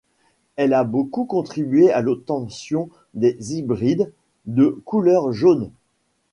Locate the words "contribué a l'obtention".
1.25-2.89